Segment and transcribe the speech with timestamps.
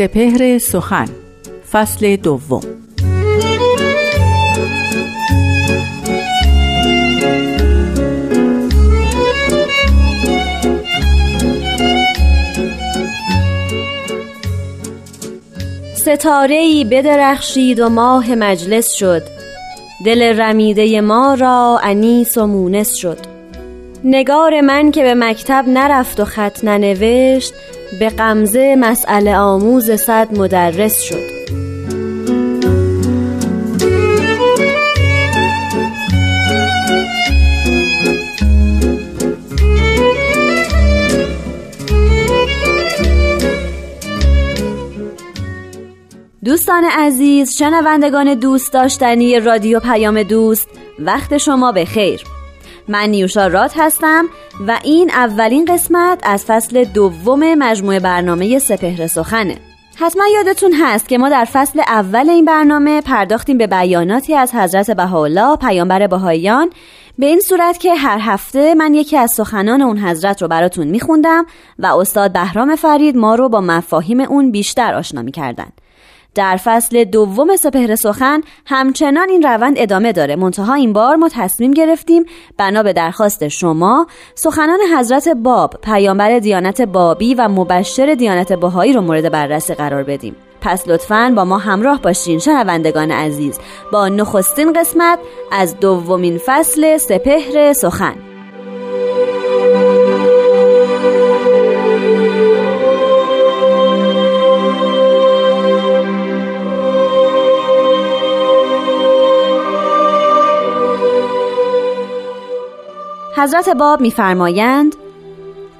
[0.00, 1.08] سپهر سخن
[1.72, 2.60] فصل دوم.
[15.94, 19.22] ستاره ای بدرخشید و ماه مجلس شد.
[20.06, 23.29] دل رمیده ما را انیس و مونس شد.
[24.04, 27.54] نگار من که به مکتب نرفت و خط ننوشت
[28.00, 31.40] به قمزه مسئله آموز صد مدرس شد.
[46.44, 52.39] دوستان عزیز شنوندگان دوست داشتنی رادیو پیام دوست وقت شما به خیر.
[52.88, 54.24] من نیوشا رات هستم
[54.66, 59.56] و این اولین قسمت از فصل دوم مجموعه برنامه سپهر سخنه.
[59.96, 64.90] حتما یادتون هست که ما در فصل اول این برنامه پرداختیم به بیاناتی از حضرت
[64.90, 66.70] بهاءالله پیامبر بهاییان.
[67.18, 71.46] به این صورت که هر هفته من یکی از سخنان اون حضرت رو براتون میخوندم
[71.78, 75.68] و استاد بهرام فرید ما رو با مفاهیم اون بیشتر آشنا می‌کردن
[76.34, 80.36] در فصل دوم سپهر سخن همچنان این روند ادامه داره.
[80.36, 82.24] منتها این بار ما تصمیم گرفتیم
[82.56, 89.00] بنا به درخواست شما سخنان حضرت باب پیامبر دیانت بابی و مبشر دیانت بهایی رو
[89.00, 90.36] مورد بررسی قرار بدیم.
[90.60, 93.58] پس لطفا با ما همراه باشین شنوندگان عزیز.
[93.92, 95.18] با نخستین قسمت
[95.52, 98.29] از دومین فصل سپهر سخن.
[113.36, 114.94] حضرت باب میفرمایند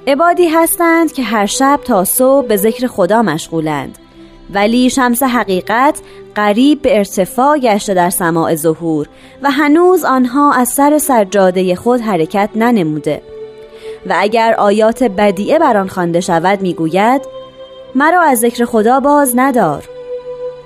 [0.07, 3.97] عبادی هستند که هر شب تا صبح به ذکر خدا مشغولند
[4.53, 6.01] ولی شمس حقیقت
[6.35, 9.07] قریب به ارتفاع گشته در سماع ظهور
[9.41, 13.21] و هنوز آنها از سر سجاده خود حرکت ننموده.
[14.09, 17.21] و اگر آیات بدیعه بر آن خوانده شود می‌گوید
[17.95, 19.83] مرا از ذکر خدا باز ندار.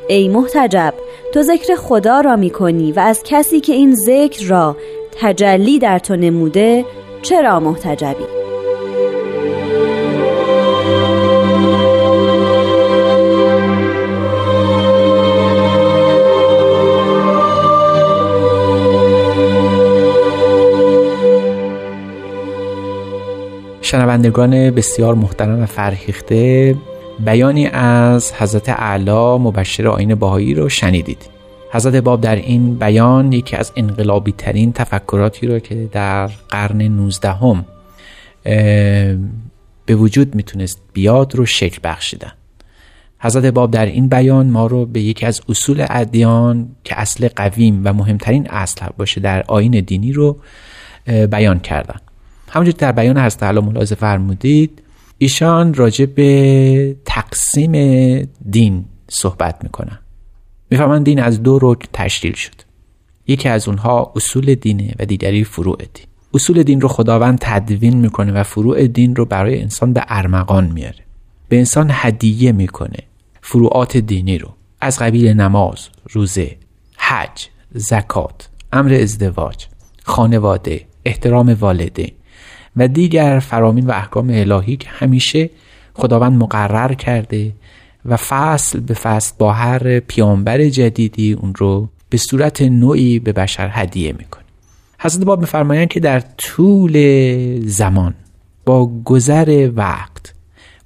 [0.09, 0.93] ای محتجب
[1.33, 4.77] تو ذکر خدا را می‌کنی و از کسی که این ذکر را
[5.19, 6.85] تجلی در تو نموده
[7.21, 8.25] چرا محتجبی؟
[23.81, 26.75] شنوندگان بسیار محترم و فرهیخته
[27.19, 31.34] بیانی از حضرت اعلی مبشر آین باهایی رو شنیدید.
[31.71, 37.31] حضرت باب در این بیان یکی از انقلابی ترین تفکراتی رو که در قرن 19
[37.31, 37.65] هم
[39.85, 42.31] به وجود می‌تونست بیاد رو شکل بخشیدن.
[43.19, 47.81] حضرت باب در این بیان ما رو به یکی از اصول ادیان که اصل قویم
[47.83, 50.37] و مهمترین اصل باشه در آین دینی رو
[51.05, 51.99] بیان کردن.
[52.49, 54.81] همونجور در بیان حضرت علا ملاحظه فرمودید
[55.17, 57.71] ایشان راجع به تقسیم
[58.49, 59.99] دین صحبت می‌کنن.
[60.69, 62.55] می‌فهمن دین از دو رکن تشکیل شد.
[63.27, 66.05] یکی از اونها اصول دینه و دیگری فروع دین.
[66.33, 71.03] اصول دین رو خداوند تدوین می‌کنه و فروع دین رو برای انسان به ارمغان میاره.
[71.49, 72.99] به انسان هدیه می‌کنه
[73.41, 74.49] فروعات دینی رو.
[74.81, 76.55] از قبیل نماز، روزه،
[76.97, 79.65] حج، زکات، امر ازدواج،
[80.03, 82.11] خانواده، احترام والده
[82.75, 85.49] و دیگر فرامین و احکام الهی که همیشه
[85.93, 87.51] خداوند مقرر کرده
[88.05, 93.69] و فصل به فصل با هر پیامبر جدیدی اون رو به صورت نوعی به بشر
[93.73, 94.43] هدیه می‌کنه.
[94.99, 96.95] حضرت باب میفرمایند که در طول
[97.65, 98.13] زمان
[98.65, 100.33] با گذر وقت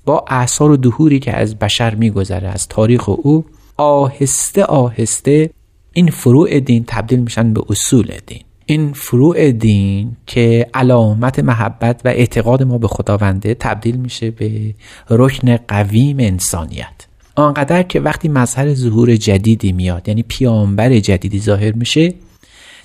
[0.06, 3.46] با اعثار و دهوری که از بشر میگذره از تاریخ او
[3.78, 5.50] آهسته آهسته
[5.94, 8.42] این فروع دین تبدیل میشن به اصول دین.
[8.66, 14.76] این فروع دین که علامت محبت و اعتقاد ما به خداونده تبدیل میشه به
[15.10, 17.09] رکن قویم انسانیت.
[17.42, 22.14] آنقدر که وقتی مظهر ظهور جدیدی میاد یعنی پیامبر جدیدی ظاهر میشه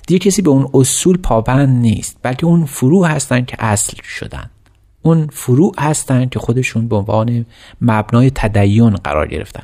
[0.07, 4.49] دیگه کسی به اون اصول پابند نیست بلکه اون فروع هستن که اصل شدن.
[5.01, 7.45] اون فروع هستن که خودشون به عنوان
[7.81, 9.63] مبنای تدین قرار گرفتن.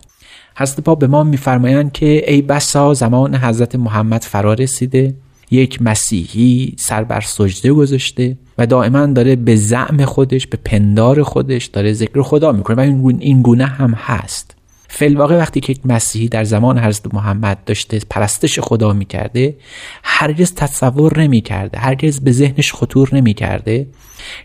[0.58, 5.16] حضرت پا به ما میفرمایند که ای بسا زمان حضرت محمد فرا رسیده
[5.52, 11.66] یک مسیحی سر بر سجده گذاشته و دائما داره به زعم خودش به پندار خودش
[11.66, 14.61] داره ذکر خدا می‌کنه و این گونه هم هست.
[14.94, 19.56] فلواقع وقتی که یک مسیحی در زمان حضرت محمد داشته پرستش خدا می‌کرده
[20.04, 23.88] هرگز تصور نمی‌کرده هرگز به ذهنش خطور نمی‌کرده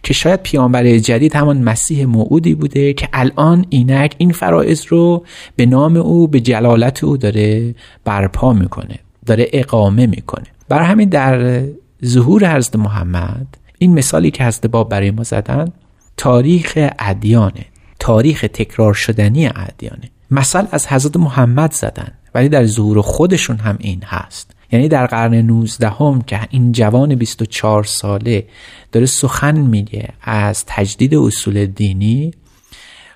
[0.02, 5.24] که شاید پیامبر جدید همان مسیح موعودی بوده که الان اینک این فرائض رو
[5.56, 10.46] به نام او به جلالت او داره برپا می‌کنه داره اقامه می‌کنه.
[10.68, 11.62] بر همین در
[12.04, 15.72] ظهور حضرت محمد این مثالی که حضرت باب برای ما زدن
[16.16, 17.64] تاریخ ادیانه
[17.98, 20.10] تاریخ تکرار شدنی ادیانه.
[20.30, 22.12] مثل از حضرت محمد زدن.
[22.34, 24.50] ولی در ظهور خودشون هم این هست.
[24.72, 28.46] یعنی در قرن 19 هم که این جوان 24 ساله
[28.92, 32.30] داره سخن میگه از تجدید اصول دینی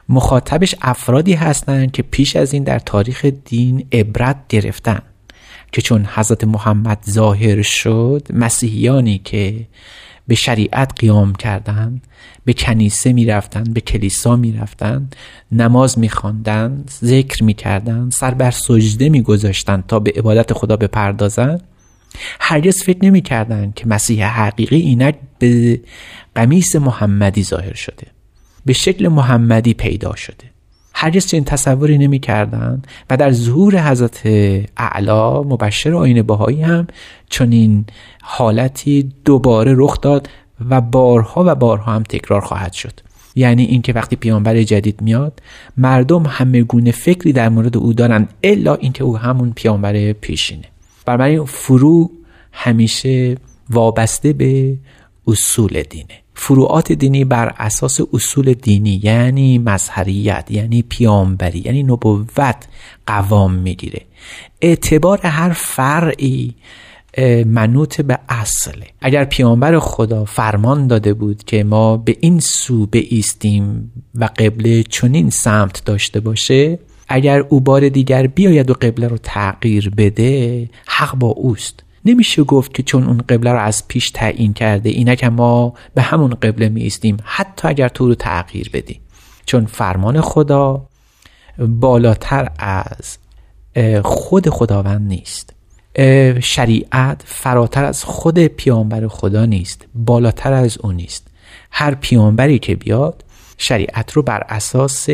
[0.09, 5.03] مخاطبش افرادی هستند که پیش از این در تاریخ دین عبرت گرفتن.
[5.73, 9.67] که چون حضرت محمد ظاهر شد مسیحیانی که
[10.31, 12.07] به شریعت قیام کردند
[12.45, 15.17] به کنیسه می‌رفتند به کلیسا می‌رفتند
[15.53, 21.63] نماز میخواندند ذکر می‌کردند سر بر سجده میگذاشتند تا به عبادت خدا بپردازند.
[22.41, 25.81] هرگز فکر نمی‌کردند که مسیح حقیقی اینک به
[26.35, 28.07] قمیس محمدی ظاهر شده
[28.67, 30.51] به شکل محمدی پیدا شده.
[31.03, 34.21] هرگز چنین تصوری نمی‌کردند و در ظهور حضرت
[34.77, 36.87] اعلا مبشر آین بهایی هم
[37.31, 37.85] چنین
[38.23, 40.29] حالتی دوباره رخ داد
[40.71, 43.01] و بارها و بارها هم تکرار خواهد شد.
[43.35, 45.43] یعنی اینکه وقتی پیامبر جدید میاد
[45.77, 50.65] مردم همه گونه فکری در مورد او دارند الا اینکه او همون پیامبر پیشینه.
[51.07, 52.11] بنابراین فرو
[52.53, 53.37] همیشه
[53.71, 54.77] وابسته به
[55.27, 56.21] اصول دینه.
[56.43, 62.57] فروعات دینی بر اساس اصول دینی یعنی مظهریت یعنی پیامبری یعنی نبوت
[63.07, 64.03] قوام می‌گیره.
[64.61, 66.55] اعتبار هر فرعی
[67.47, 73.93] منوط به اصله اگر پیامبر خدا فرمان داده بود که ما به این سو ایستیم
[74.15, 76.79] و قبله چنین سمت داشته باشه
[77.09, 81.85] اگر او بار دیگر بیاید و قبله رو تغییر بده حق با اوست.
[82.05, 86.31] نمیشه گفت که چون اون قبله رو از پیش تعیین کرده اینک ما به همون
[86.31, 89.01] قبله می ایستیم حتی اگر تو رو تغییر بدیم
[89.47, 90.87] چون فرمان خدا
[91.59, 93.19] بالاتر از
[94.03, 95.55] خود خداوند نیست.
[96.41, 101.27] شریعت فراتر از خود پیامبر خدا نیست بالاتر از او نیست.
[101.71, 103.25] هر پیامبری که بیاد
[103.63, 105.07] شریعت رو بر اساس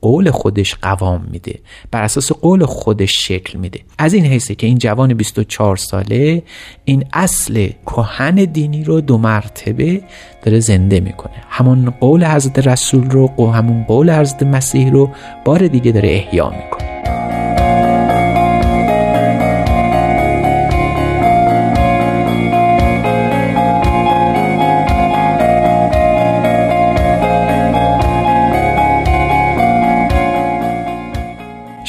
[0.00, 1.58] قول خودش قوام میده
[1.90, 3.80] بر اساس قول خودش شکل میده.
[3.98, 6.42] از این حیثه که این جوان 24 ساله
[6.84, 10.02] این اصل کهن دینی رو دو مرتبه
[10.42, 11.34] داره زنده می‌کنه.
[11.48, 15.10] همون قول حضرت رسول رو همون قول حضرت مسیح رو
[15.44, 17.23] بار دیگه داره احیا می‌کنه.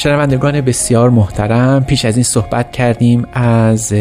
[0.06, 3.94] شنوندگان بسیار محترم پیش از این صحبت کردیم از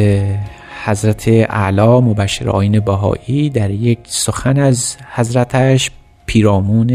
[0.85, 5.91] حضرت اعلا مبشر آین بهایی در یک سخن از حضرتش
[6.27, 6.91] پیرامون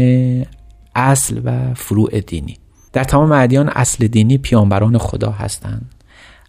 [0.94, 2.56] اصل و فروع دینی.
[2.92, 5.94] در تمام ادیان اصل دینی پیامبران خدا هستند.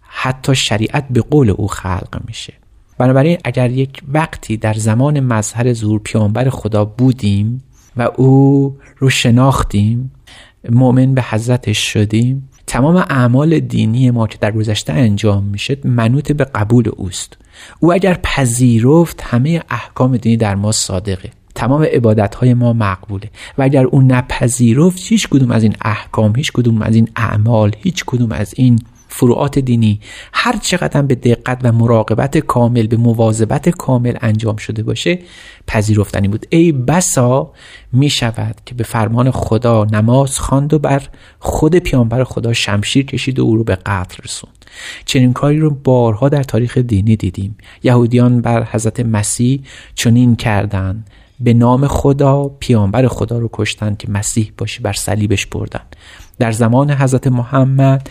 [0.01, 2.53] حتی شریعت به قول او خلق میشه.
[2.97, 7.63] بنابراین اگر یک وقتی در زمان مظهر زور پیامبر خدا بودیم
[7.97, 10.11] و او رو شناختیم
[10.69, 16.43] مؤمن به حضرتش شدیم تمام اعمال دینی ما که در گذشته انجام میشه منوط به
[16.43, 17.37] قبول اوست.
[17.79, 21.29] او اگر پذیرفت همه احکام دینی در ما صادقه.
[21.55, 23.29] تمام عبادت های ما مقبوله.
[23.57, 28.03] و اگر او نپذیرفت هیچ کدوم از این احکام هیچ کدوم از این اعمال هیچ
[28.05, 28.79] کدوم از این
[29.13, 29.99] فروعات دینی
[30.33, 35.19] هر چقدر به دقت و مراقبت کامل به مواظبت کامل انجام شده باشه
[35.67, 36.45] پذیرفتنی بود.
[36.49, 37.51] ای بسا
[37.93, 41.01] می شود که به فرمان خدا نماز خواند و بر
[41.39, 44.65] خود پیانبر خدا شمشیر کشید و او رو به قتل رسوند.
[45.05, 47.57] چنین کاری رو بارها در تاریخ دینی دیدیم.
[47.83, 49.63] یهودیان بر حضرت مسیح
[49.95, 51.07] چنین کردند.
[51.39, 55.81] به نام خدا پیانبر خدا رو کشتن که مسیح باشه بر صلیبش بردن
[56.39, 58.09] در زمان حضرت محمد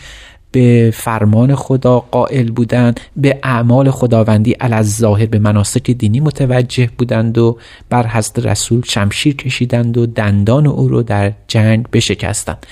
[0.53, 7.39] به فرمان خدا قائل بودند به اعمال خداوندی از ظاهر به مناسک دینی متوجه بودند
[7.39, 7.59] و
[7.91, 12.67] بر حضرت رسول شمشیر کشیدند و دندان او رو در جنگ بشکستند.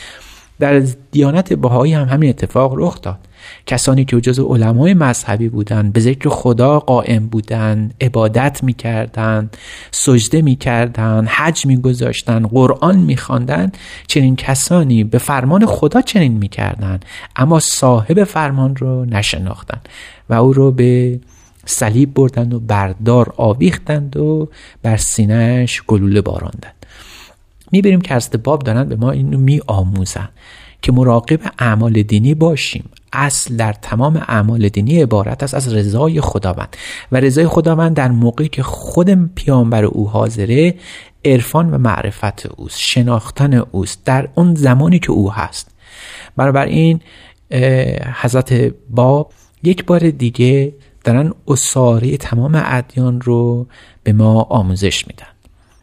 [0.61, 3.28] در دیانت بهایی هم همین اتفاق رخ داد.
[3.67, 9.57] کسانی که جز علمای مذهبی بودند به ذکر خدا قائم بودند عبادت می‌کردند
[9.91, 13.77] سجده می‌کردند حج میگذاشتند قرآن میخواندند
[14.07, 17.05] چنین کسانی به فرمان خدا چنین می‌کردند
[17.37, 19.89] اما صاحب فرمان رو نشناختند
[20.31, 21.21] و او رو به
[21.65, 24.49] صلیب بردند و بردار آویختند و
[24.83, 26.87] بر سینهش گلوله باراندند.
[27.73, 30.29] می‌بینیم که از باب دارند به ما اینو می آموزن
[30.83, 32.85] که مراقب اعمال دینی باشیم.
[33.13, 36.77] اصل در تمام اعمال دینی عبارت است از رضای خداوند.
[37.13, 40.75] و رضای خداوند در موقعی که خود پیامبر او حاضره
[41.25, 45.71] عرفان و معرفت اوست شناختن اوست در اون زمانی که او هست.
[46.57, 47.01] این
[48.15, 49.33] حضرت باب
[49.63, 53.67] یک بار دیگه دارن اصاره تمام ادیان رو
[54.03, 55.27] به ما آموزش میدن.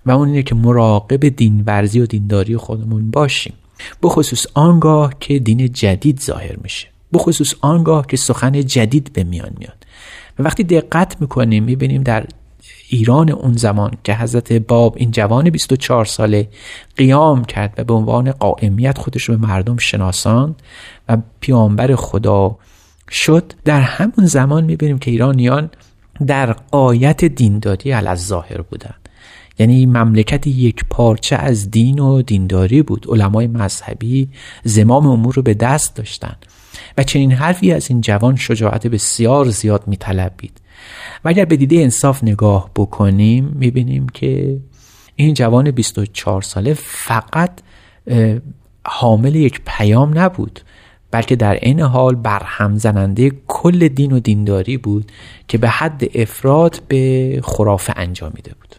[0.05, 3.53] و اون اینه که مراقب دین ورزی و دینداری خودمون باشیم.
[4.03, 6.88] بخصوص آنگاه که دین جدید ظاهر میشه.
[7.13, 9.86] بخصوص آنگاه که سخن جدید به میان میاد.
[10.39, 12.25] و وقتی دقت می‌کنیم می‌بینیم در
[12.89, 16.48] ایران اون زمان که حضرت باب این جوان 24 ساله
[16.98, 20.55] قیام کرد و به عنوان قائمیت خودش رو به مردم شناسان
[21.10, 22.58] و پیامبر خدا
[23.12, 25.70] شد در همون زمان می‌بینیم که ایرانیان
[26.27, 29.04] در قایت دینداری از ظاهر بودند
[29.59, 33.05] یعنی مملکت یک پارچه از دین و دینداری بود.
[33.09, 34.29] علمای مذهبی
[34.63, 36.45] زمام امور رو به دست داشتند
[36.97, 40.62] و چنین حرفی از این جوان شجاعت بسیار زیاد میطلبید.
[41.25, 44.59] و اگر به دیده انصاف نگاه بکنیم می‌بینیم که
[45.15, 47.51] این جوان 24 ساله فقط
[48.85, 50.59] حامل یک پیام نبود
[51.12, 55.12] بلکه در این حال برهم زننده کل دین و دینداری بود
[55.47, 58.75] که به حد افراد به خرافه انجامیده بود.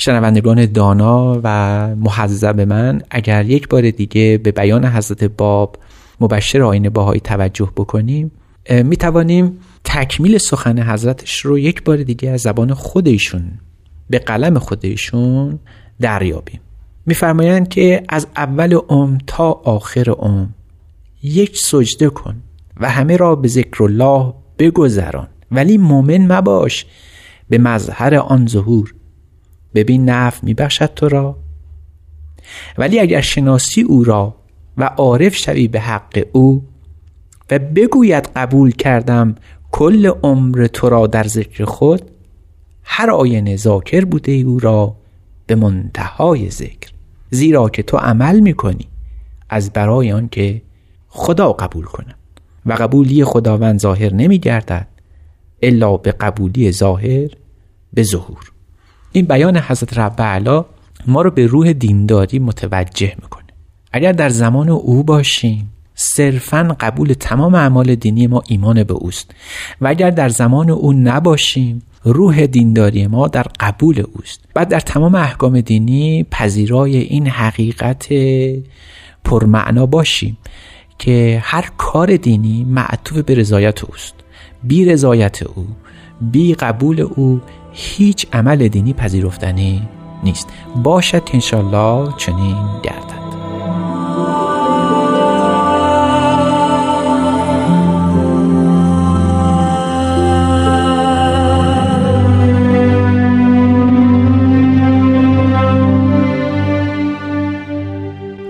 [0.00, 1.48] شنوندگان دانا و
[1.96, 5.76] محذب من اگر یک بار دیگه به بیان حضرت باب
[6.20, 8.30] مبشر آین باهایی توجه بکنیم
[8.70, 13.42] می توانیم تکمیل سخن حضرتش رو یک بار دیگه از زبان خودشون
[14.10, 15.58] به قلم خودشون
[16.00, 16.60] دریابیم.
[17.06, 20.46] میفرمایند که از اول عمر تا آخر عمر
[21.22, 22.34] یک سجده کن
[22.76, 25.28] و همه را به ذکر الله بگذران.
[25.50, 26.86] ولی مؤمن مباش
[27.48, 28.94] به مظهر آن ظهور.
[29.74, 31.36] ببین نف میبخشد تو را.
[32.78, 34.34] ولی اگر شناسی او را
[34.76, 36.64] و عارف شوی به حق او
[37.50, 39.34] و بگوید قبول کردم
[39.70, 42.02] کل عمر تو را در ذکر خود
[42.84, 44.96] هر آینه ذاکر بوده او را
[45.46, 46.90] به منتهای ذکر.
[47.30, 48.88] زیرا که تو عمل می‌کنی
[49.48, 50.62] از برای آن که
[51.08, 52.14] خدا قبول کنه
[52.66, 54.86] و قبولی خداوند ظاهر نمی گردد
[55.62, 57.28] الا به قبولی ظاهر
[57.92, 58.52] به ظهور.
[59.12, 60.64] این بیان حضرت رب علا
[61.06, 63.44] ما رو به روح دینداری متوجه می‌کنه.
[63.92, 69.30] اگر در زمان او باشیم صرفا قبول تمام اعمال دینی ما ایمان به اوست.
[69.80, 74.40] و اگر در زمان او نباشیم روح دینداری ما در قبول اوست.
[74.54, 78.08] بعد در تمام احکام دینی پذیرای این حقیقت
[79.24, 80.38] پرمعنا باشیم
[80.98, 84.14] که هر کار دینی معطوف به رضایت اوست.
[84.62, 85.66] بی رضایت او
[86.20, 87.40] بی قبول او
[87.72, 89.88] هیچ عمل دینی پذیرفتنی
[90.24, 90.48] نیست.
[90.82, 93.19] باشد انشالله چنین گردد.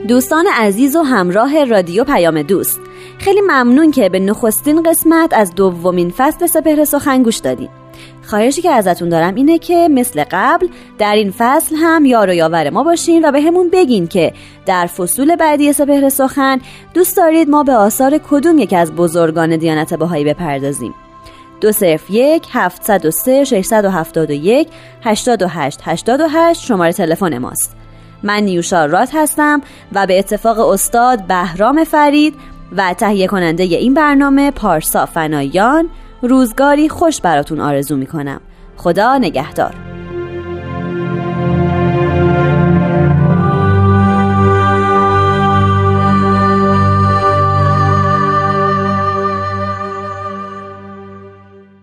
[0.08, 2.80] دوستان عزیز و همراه رادیو پیام دوست.
[3.18, 7.68] خیلی ممنون که به نخستین قسمت از دومین فصل سپهر سخن گوش دادین.
[8.22, 12.70] خواهشی که ازتون دارم اینه که مثل قبل در این فصل هم یار و یاور
[12.70, 14.32] ما باشین و به همون بگین که
[14.66, 16.60] در فصول بعدی سپهر سخن
[16.94, 20.94] دوست دارید ما به آثار کدوم یکی از بزرگان دیانت بهایی بپردازیم.
[21.60, 24.68] دو صرف یک هفتصد و سه ششصد و هفتاد و یک
[25.04, 27.79] هشتاد و هشت هشتاد و هشت شماره تلفن ماست.
[28.22, 29.60] من نیوشا رات هستم
[29.92, 32.34] و به اتفاق استاد بهرام فرید
[32.76, 35.88] و تهیه کننده این برنامه پارسا فنایان
[36.22, 38.40] روزگاری خوش براتون آرزو می‌کنم.
[38.76, 39.89] خدا نگهدار.